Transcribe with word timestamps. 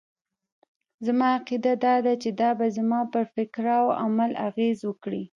زما 1.05 1.27
عقيده 1.37 1.73
دا 1.85 1.95
ده 2.05 2.13
چې 2.21 2.29
دا 2.41 2.49
به 2.57 2.65
زما 2.77 2.99
پر 3.11 3.23
فکراو 3.33 3.87
عمل 4.03 4.31
اغېز 4.47 4.79
وکړي. 4.85 5.23